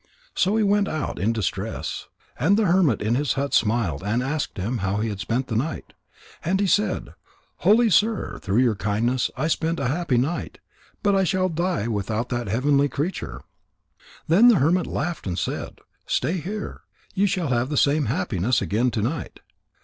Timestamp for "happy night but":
9.89-11.13